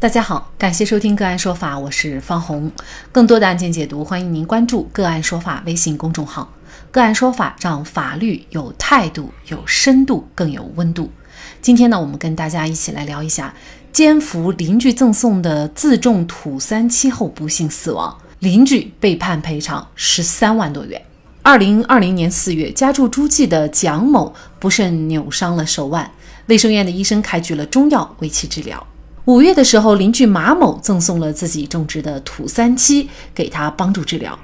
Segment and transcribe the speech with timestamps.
[0.00, 2.70] 大家好，感谢收听个案说法，我是方红。
[3.10, 6.48] 更多的案件解读，欢迎您关注个案说法微信公众号。
[6.92, 11.10] 个案说法让法律有态度、有深度、更有温度。
[11.60, 13.52] 今天呢，我们跟大家一起来聊一下：
[13.92, 21.02] 肩负邻居赠送的自种土三七后不幸死亡，邻居被判赔偿十三万多元。
[21.42, 26.08] 二零二零年四月，家住诸暨的蒋某不慎扭伤了手腕，
[26.46, 28.86] 卫生院的医生开具了中药为其治疗。
[29.28, 34.38] 五月的时候，邻居马某赠送了自己种植的土三七给他帮助治疗。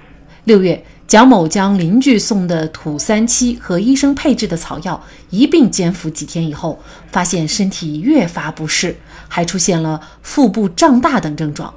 [0.45, 6.79] 六月，蒋某将邻居送的土三七和医生配制的草药一并煎服几天以后，
[7.11, 8.95] 发现身体越发不适，
[9.27, 11.73] 还出现了腹部胀大等症状。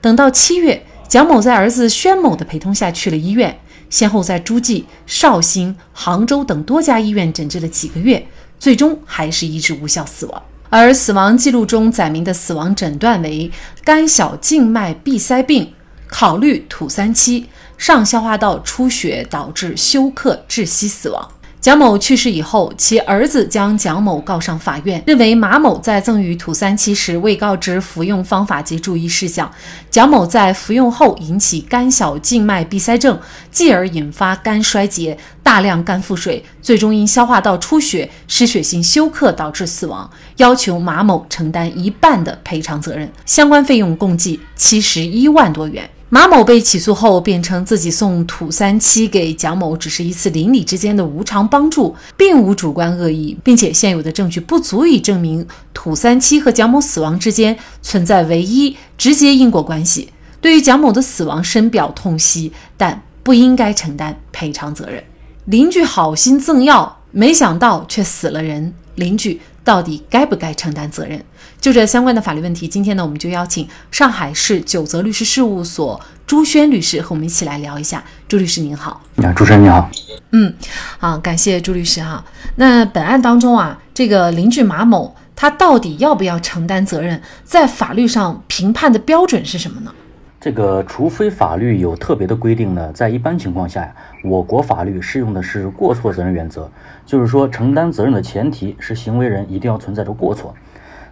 [0.00, 3.58] 等到七月，蒋某在儿子宣某的陪同下去了医院，
[3.90, 8.24] 先后在诸暨、绍兴、杭州等多家医院诊治了几个月，
[8.56, 10.40] 最终还是医治无效死亡。
[10.68, 13.50] 而死亡记录中载明的死亡诊断为
[13.84, 15.72] 肝小静脉闭塞病，
[16.08, 21.30] 考虑土三七，上消化道出血导致休克窒息死亡。
[21.58, 29.50] 蒋某去世以后，其儿子将蒋某告上法院，认为马某在赠与土三七时未告知服用方法及注意事项，
[29.90, 33.18] 蒋某在服用后引起肝小静脉闭塞症，
[33.50, 45.90] 继而引发肝衰竭、大量肝腹水，最终因消化道出血、失血性休克导致死亡，要求马某承担一半的赔偿责任，相关费用共计七十一万多元。
[46.08, 60.10] 马某被起诉后，辩称自己送土三七给蒋某只是一次邻里之间的无偿帮助，并无主观恶意，并且现有的证据不足以证明土三七和蒋某死亡之间存在唯一直接因果关系。
[60.40, 65.02] 对于蒋某的死亡深表痛惜，但不应该承担赔偿责任。
[65.46, 71.20] 邻居好心赠药，没想到却死了人，邻居到底该不该承担责任？
[71.60, 78.04] 就这相关的法律问题，今天呢，我们就邀请上海市九泽律师事务所朱轩律师和我们一起来聊一下。
[78.28, 79.90] 朱律师您好，啊，主持人你好，
[80.30, 80.54] 嗯，
[80.98, 82.24] 好，感谢朱律师哈。
[82.54, 89.92] 那本案当中啊，这个邻居马某他到底要不要承担责任，在法律上评判的标准是什么呢？
[90.38, 96.70] 这个除非法律有特别的规定呢，在一般情况下呀，我国法律适用的是过错责任原则，
[97.04, 100.54] 就是说承担责任的前提是行为人一定要存在着过错。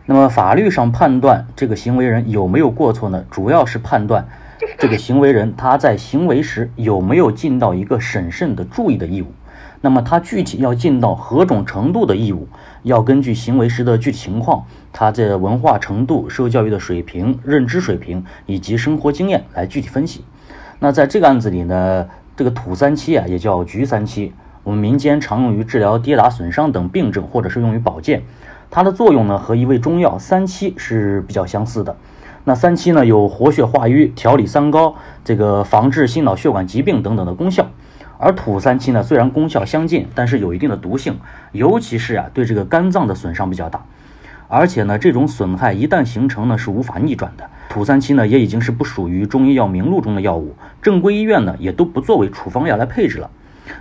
[0.07, 3.25] 那么法律上判断这个行为人有没有过错呢？
[3.31, 4.29] 主要是判断
[4.79, 9.27] 这个行为人他在行为时有没有尽到一个审慎的注意的义务。
[9.85, 12.49] 那么他具体要尽到何种程度的义务，
[12.85, 14.65] 要根据行为时的具体情况、
[14.95, 20.25] 他的文化程度、受教育的水平、认知水平以及生活经验来具体分析。
[20.79, 28.23] 那在这个案子里呢，这个土三七啊，也叫菊三七，我们民间常用于治疗跌打损伤等病症，或者是用于保健。
[28.71, 31.95] 它的作用呢和一味中药三七是比较相似的。
[32.45, 37.67] 那三七呢有活血化瘀、调理三高、这个防治心脑血管疾病等等的功效。
[38.19, 41.19] 而土三七呢虽然功效相近，但是有一定的毒性，
[41.53, 43.85] 尤其是啊对这个肝脏的损伤比较大。
[44.47, 47.49] 而且呢这种损害一旦形成呢是无法逆转的。
[47.69, 53.31] 土三七呢也已经是不属于中医药名录中的药物，正规医院呢也都不作为处方药来配置了。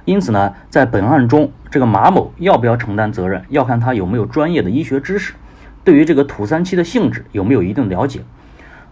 [0.05, 5.33] 因此呢，在本案中，这个马某要不要承担责任，要看他有没有专业的医学知识，
[5.83, 8.21] 对于这个土三七的性质有没有一定了解。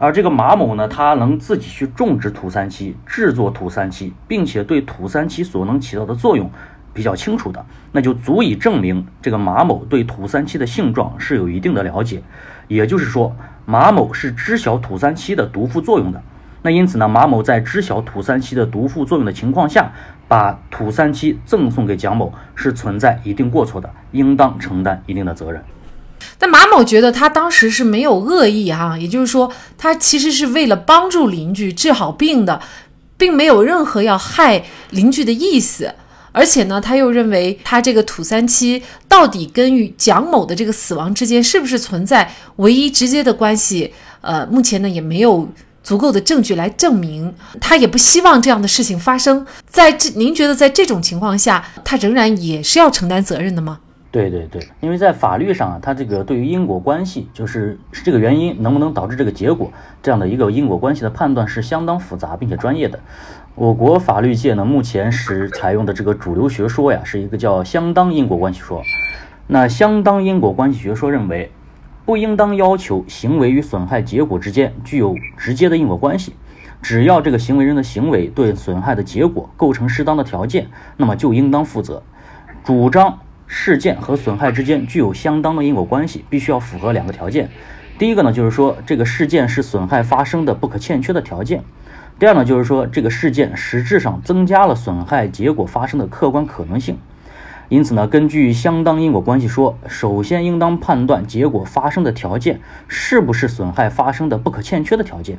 [0.04, 6.50] 而这个马某呢，他能自己去种植土三七，制作土三七，并且对土三七所能起到的作用
[6.92, 12.24] 比较清楚的，那就足以证明这个马某对土三七的性状是有一定的了解。
[12.68, 13.36] 也就是说，
[13.68, 16.20] 马某是知晓土三七的毒副作用的。
[16.64, 19.92] 那因此呢，马某在知晓土三七的毒副作用的情况下，
[20.28, 25.64] 把土三七赠送给蒋某，是存在一定过错的，应当承担一定的责任。
[26.38, 32.62] 但马某觉得他当时是没有恶意哈，也就是说，他其实是为了帮助邻居治好病的，
[33.18, 35.94] 并没有任何要害邻居的意思。
[36.32, 43.94] 而且呢，他又认为他这个土三七到底跟与蒋某的这个死亡之间是不是存在唯一直接的关系？
[44.22, 45.50] 呃，目前呢也没有。
[45.84, 49.44] 足够的证据来证明，他也不希望这样的事情发生。
[49.68, 53.80] 在这，您觉得在这种情况下，他仍然也是要承担责任的吗？
[54.12, 59.72] 对对对，因为在法律上啊，它这个对于因果关系，就是是这个原因能不能导致这个结果
[60.04, 63.00] 这样的一个因果关系的判断是相当复杂并且专业的。
[63.56, 68.84] 我国法律界呢，目前是采用的这个主流学说呀，是一个叫相当因果关系说。
[69.48, 71.52] 那相当因果关系学说认为。
[72.04, 76.34] 不应当要求行为与损害结果之间具有直接的因果关系，
[76.82, 80.68] 只要这个行为人的行为对损害的结果构成适当的条件，
[80.98, 82.02] 那么就应当负责。
[82.64, 83.20] 主张
[83.54, 87.50] 事件和损害之间具有相当的因果关系，必须要符合两个条件：
[88.00, 91.60] 第一个呢，就是说这个事件是损害发生的不可欠缺的条件；
[92.18, 96.98] 第二呢，就是说这个事件实质上增加了损害结果发生的客观可能性。
[97.68, 105.38] 因此呢，根据相当因果关系说，首先应当判断结果发生的条件是不是损害发生的不可欠缺的条件。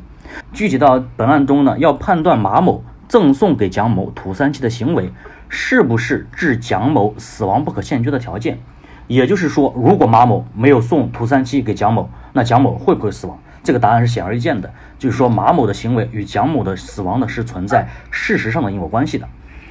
[0.52, 5.10] 具体到本案中呢，要判断马某赠送给蒋某土三七的行为
[5.54, 8.58] 是不是致蒋某死亡不可欠缺的条件。
[9.06, 13.38] 也就是说，如果马某没有送土三七给蒋某，那蒋某会不会死亡？
[13.62, 19.28] 这个答案是显而易见的，就是说马某的行为与蒋某的死亡呢是存在事实上的因果关系的。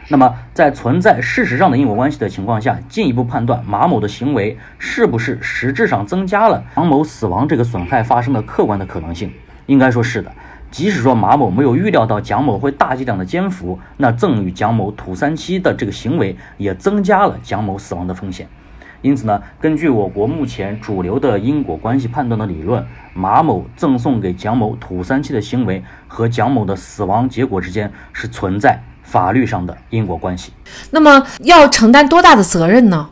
[0.10, 9.33] 那么，在存在事实上的因果关系的情况下，进一步判断马某的行为是不是实质上增加了蒋某死亡这个损害发生的客观的可能性，
[9.66, 10.31] 应该说是的。
[10.71, 18.47] 即使说马某没有预料到蒋某会大剂量的奸服，那赠与蒋某土三七的这个行为也增加了蒋某死亡的风险。
[19.01, 28.79] 因此呢，根据我国目前主流的因果关系判断的理论，马某赠送给蒋某土三七的行为和蒋某的死亡结果之间是存在。
[29.03, 30.53] 法律上的因果关系，
[30.91, 33.09] 那么要承担多大的责任呢？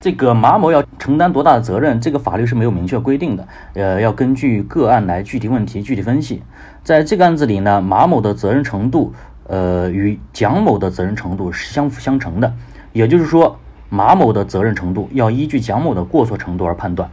[0.00, 6.40] 这个马某要承担多大的责任，这个法律是没有明确规定的，呃，要根据个案来具体问题具体分析。
[6.84, 9.12] 在这个案子里呢，马某的责任程度，
[9.48, 12.54] 呃，与蒋某的责任程度是相辅相成的，
[12.92, 13.58] 也就是说，
[13.88, 17.10] 马某的责任程度要依据蒋某的过错程度而判断。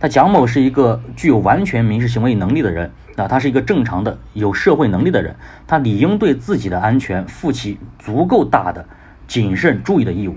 [0.00, 2.90] 他蒋某是一个具有完全民事行为能力的人。
[3.14, 5.36] 那他是一个正常的有社会能力的人，
[5.66, 8.86] 他理应对自己的安全负起足够大的
[9.28, 10.36] 谨慎注意的义务。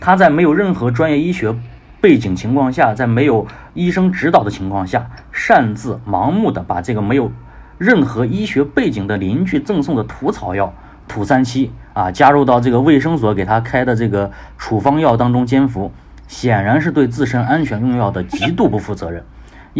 [0.00, 1.54] 他在没有任何专业医学
[2.00, 7.30] 背景情况下，在没有医生指导的情况下，擅自盲目的把这个没有
[7.76, 10.72] 任何医学背景的邻居赠送的土草药
[11.06, 15.92] 土三七啊加入到这个卫生所给他开的这个处方药当中煎服，
[16.26, 19.22] 显然是对自身安全用药的极度不负责任。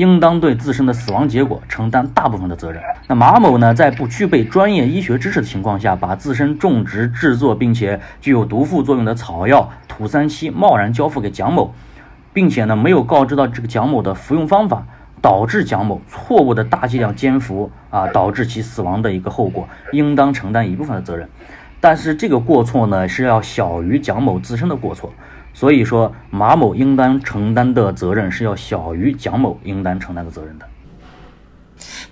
[0.00, 2.82] 应当对自身的死亡结果承担大部分的责任。
[3.06, 11.74] 那马某呢，在不具备专业医学知识的情况下，把自身种植、制作并且具有毒副作用的草药土三七贸然交付给蒋某，
[12.32, 14.86] 并且呢，没有告知到这个蒋某的服用方法，
[15.20, 21.28] 导致蒋某错误的大剂量煎服啊，导致其死亡的一个后果，应当承担一部分的责任。
[21.78, 25.12] 但是这个过错呢，是要小于蒋某自身的过错。
[25.52, 30.66] 所以说，马某应当承担的责任是要小于蒋某应当承担的责任的。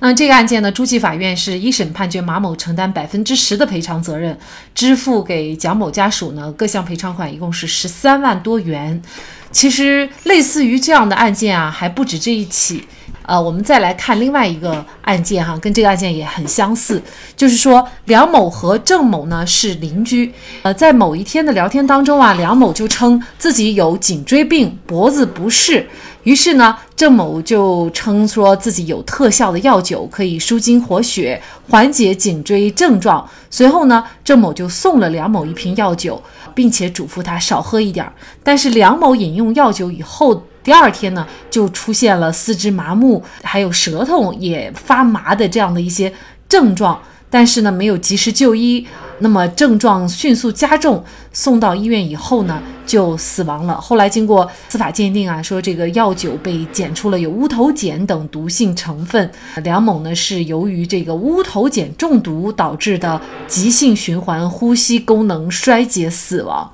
[0.01, 4.39] 那这个案件呢，诸暨法院是一审判决马某承担百分之十的赔偿责任，
[4.75, 9.03] 支付给蒋某家属呢各项赔偿款，一共是十三万多元。
[9.51, 12.85] 其实类似于这样的案件啊，还不止这一起。
[13.29, 17.03] 呃，我们再来看另外一个案件哈，跟这个案件也很相似，
[17.37, 20.33] 就是说梁某和郑某呢是邻居。
[20.63, 25.87] 呃，在某一天的聊天当中啊，梁某就称自己有颈椎病，脖子不适。
[26.23, 31.39] 于是呢，郑某就称说自己有特效的药酒可以舒筋活血，
[31.69, 33.29] 缓解颈椎症状。
[33.51, 36.23] 随后呢，郑某就送了梁某一瓶药酒，
[36.55, 38.11] 并且嘱咐他少喝一点。
[38.43, 40.43] 但是梁某饮用药酒以后。
[40.63, 46.13] 第二天呢，就出现了四肢麻木，还有舌头也发麻的这样的一些
[46.49, 47.01] 症状，
[47.31, 48.87] 但是呢，没有及时就医，
[49.21, 51.03] 那么症状迅速加重，
[51.33, 53.81] 送到医院以后呢，就死亡了。
[53.81, 59.31] 后来经过司法鉴定啊，说这个药酒被检出了有乌头碱等毒性成分，
[59.63, 66.71] 梁某呢是由于这个乌头碱中毒导致的急性循环呼吸功能衰竭死亡。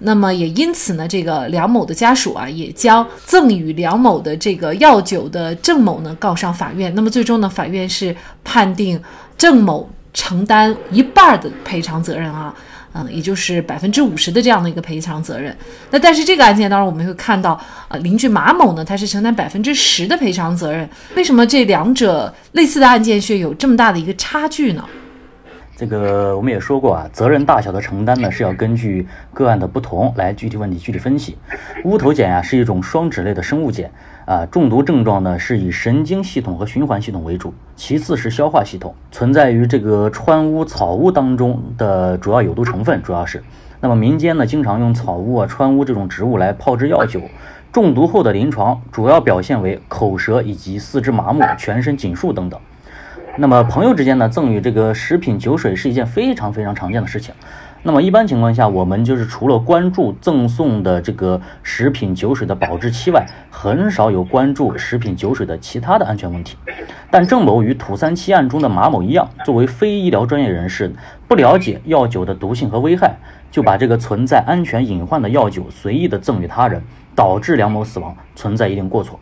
[0.00, 6.94] 那么也因此呢，这个梁某的家属啊，也将赠与梁某的这个药酒的郑某呢告上法院。
[6.94, 9.00] 那么最终呢，法院是判定
[9.38, 12.54] 郑某承担一半的赔偿责任啊，
[12.92, 15.56] 嗯，也就是百分之五十的这样的一个赔偿责任。
[15.90, 20.88] 那但是这个案件当中，我们会看到，呃，邻居马某呢，他是承担百分之十的赔偿责任。
[21.14, 24.84] 为什么这两者类似的案件却有这么大的一个差距呢？
[25.76, 31.36] 这个我们也说过啊，责任大小的承担呢是要根据个案的不同来具体问题具体分析。
[31.84, 33.90] 乌头碱呀是一种双酯类的生物碱
[34.24, 43.44] 啊，中毒症状呢是以神经系统和循环系统为主，其次是消化系统，存在于这个川乌、草乌当中的主要有毒成分主要是。
[43.78, 47.20] 那么民间呢经常用草乌啊、川乌这种植物来泡制药酒，
[47.70, 52.58] 中毒后的临床主要表现为口舌以及四肢麻木、全身紧束等等。
[53.38, 57.34] 那么朋友之间呢，赠与这个食品酒水是一件非常非常常见的事情。
[57.82, 66.56] 那么一般情况下，我们就是除了关注赠送的这个食品酒水的保质期外，很少有关注食品酒水的其他的安全问题。
[67.10, 70.90] 但郑某与土三七案中的马某一样，作为非医疗专业人士，
[71.28, 73.16] 不了解药酒的毒性和危害，
[73.50, 76.82] 就把这个存在安全隐患的药酒随意的赠与他人，
[77.14, 79.20] 导致梁某死亡，存在一定过错。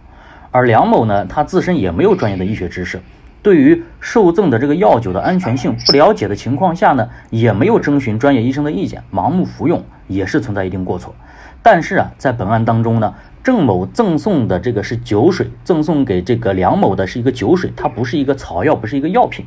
[0.52, 3.00] 而梁某呢，他自身也没有专业的医学知识，
[3.44, 11.14] 对于受赠的这个药酒的安全性不了解的情况下呢，也没有征询专业医生的意见，盲目服用也是存在一定过错。
[11.62, 19.44] 但是啊，在本案当中呢，郑某赠送的这个是酒水，赠送给这个梁某的是一个酒水，它不是一个草药，不是一个药品，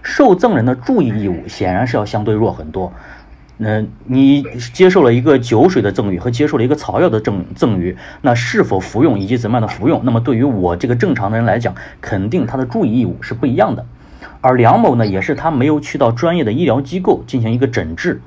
[0.00, 2.92] 受赠人的注意义务显然是要相对弱很多。
[3.62, 13.84] 那你接受了一个酒水的赠与和接受了一个草药的赠赠与，那是否服用以及怎么样的服用，那么对于我这个正常的人来讲，肯定他的注意义务是不一样的。
[14.40, 18.22] 而梁某呢，也是他没有去到专业的医疗机构进行一个诊治，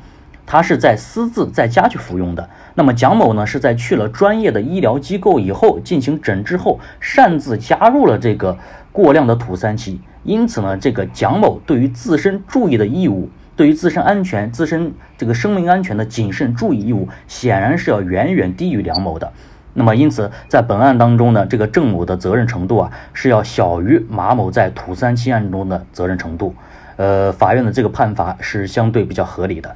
[0.46, 2.48] 他是在私自在家去服用的。
[2.76, 8.56] 那么蒋某呢，是在去了专业的医疗机构以后进行诊治后，擅自加入了这个
[8.92, 13.28] 过量的土三七，因此呢，这个蒋某对于自身注意的义务。
[13.56, 19.32] 对于自身安全、自身这个生命安全的谨慎注意义务，显然是要远远低于梁某的。
[19.76, 26.54] 那么，因此在本案当中呢，这个郑某的责任程度啊，是要小于马某在土三七案中的责任程度。
[26.96, 29.74] 呃，法院的这个判罚是相对比较合理的。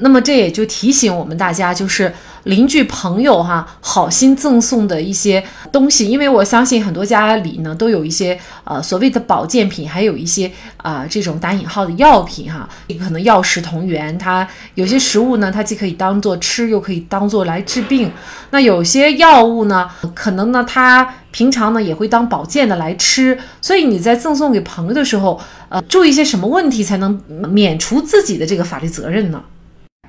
[0.00, 2.12] 那么这也就提醒我们大家，就是
[2.44, 14.16] 邻居朋友哈好心赠送的一些东西，因为我相信很多家里呢都有一些呃所谓的保健品，还有一些啊这种打引号的药品哈，可能药食同源。
[14.16, 18.10] 它有些食物呢，它既可以当做吃，又可以当做来治病。
[18.50, 23.38] 那有些药物呢，可能呢它平常呢也会当保健的来吃。
[23.60, 25.38] 所以你在赠送给朋友的时候，
[25.68, 29.42] 呃，注意一些什么问题才能免除自己的这个法律责任呢？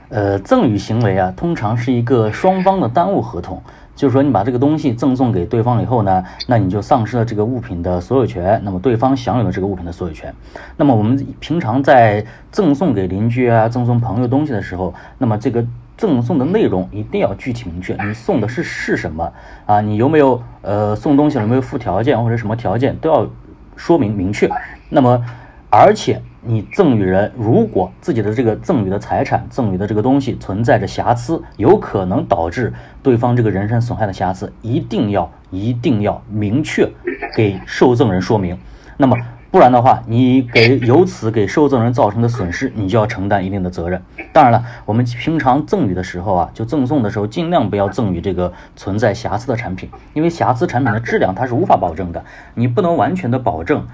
[0.10, 3.62] 呃，赠与行为啊，通常是一个双方的单物合同，
[3.96, 10.34] 就是说你把这个东西赠送给对方以后呢，那你就丧失了这个物品的所有权，那么对方享有了这个物品的所有权。
[10.78, 15.64] 那么我们平常在赠送给邻居啊、赠送朋友东西的时候，那么这个
[15.96, 19.32] 赠送的内容一定要具体明确，你送的是是什么
[19.68, 19.80] 啊？
[19.80, 23.28] 你有没有呃送东西有没有附条件或者什么条件都要
[23.76, 24.50] 说明明确。
[24.90, 25.24] 那么
[25.70, 26.20] 而且。
[26.42, 36.90] 你赠与人如果自己的这个赠与的财产、赠与的这个东西存在着瑕疵，有可能导致对方这个人身损害的瑕疵，一定要一定要明确
[37.36, 38.58] 给受赠人说明。
[38.96, 39.18] 那么
[39.52, 44.00] 不然的话，你给由此给受赠人造成的损失，你就要承担一定的责任。
[44.32, 53.88] 当然了，我们平常赠与的时候啊，就赠送的时候，尽量不要赠与这个存在瑕疵的产品，因为瑕疵产品的质量它是无法保证的，你不能完全的保证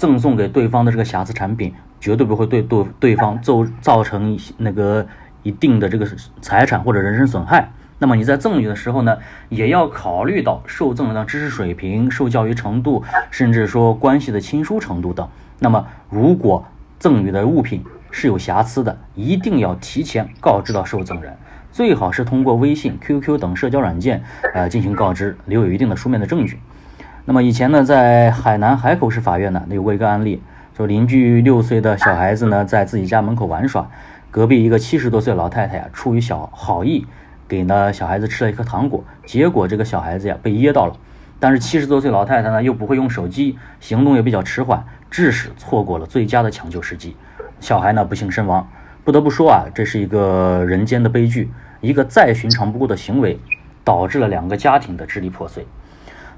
[0.00, 1.74] 赠送给对方的这个瑕疵产品。
[2.00, 5.06] 绝对不会对对对方造造成那个
[5.42, 6.08] 一定的这个
[6.40, 7.70] 财产或者人身损害。
[7.98, 9.18] 那么你在赠与的时候呢，
[9.50, 15.28] 也要考虑到受赠人的知识水平、受教育程度，甚至说关系的亲疏程度等。
[15.58, 16.64] 那么如果
[16.98, 21.36] 赠与的物品是有瑕疵的，一定要提前告知到受赠人，
[21.70, 26.58] 最好是通过微信、QQ 等社交软件呃进行告知，留有一定的书面的证据。
[27.30, 30.42] 那么以前呢，在海南海口市法院呢，有过一个案例。
[30.76, 33.88] 说邻居六岁的小孩子呢，在自己家门口玩耍，
[34.32, 37.06] 隔壁一个七十多岁老太太啊，出于小好意，
[37.46, 40.94] 给呢小孩子吃了一颗糖果，结果这个小孩子呀被噎到了。
[41.38, 47.14] 但是七十多岁老太太呢又不会用手机，行动也比较迟缓，致使错过了最佳的抢救时机，
[47.60, 48.68] 小孩呢不幸身亡。
[49.04, 51.48] 不得不说啊，这是一个人间的悲剧，
[51.80, 53.38] 一个再寻常不过的行为，
[53.84, 55.64] 导致了两个家庭的支离破碎。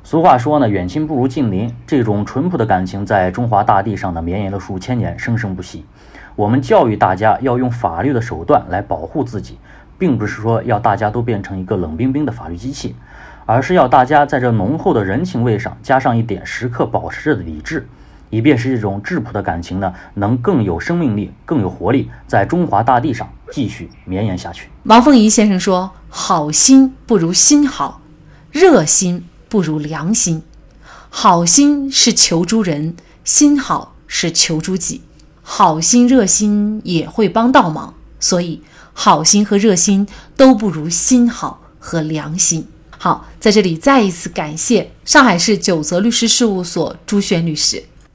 [0.05, 1.73] 俗话说呢，远亲不如近邻。
[1.87, 5.85] 这种淳朴的感情在中华大地上呢绵延了数千年，生生不息。
[6.35, 9.59] 我们教育大家要用法律的手段来保护自己，
[9.99, 12.97] 并不是说要大家都变成一个冷冰冰的法律机器，
[13.47, 17.87] 而是要大家在这浓厚的人情味上加上一点时刻保持着的理智，
[18.29, 24.69] 以便使这种质朴的感情呢能更有生命力、更有活力，在中华大地上继续绵延下去。
[24.83, 28.01] 王凤仪先生说：“好心不如心好，
[28.51, 30.41] 热心。”不如良心，
[31.11, 35.03] 好心是求助人，心好是求助己。
[35.43, 38.63] 好心热心也会帮倒忙，所以
[38.95, 42.67] 好心和热心都不如心好和良心。
[42.97, 47.85] 好，在这里再一次感谢上海市九泽律师事务所朱轩律师。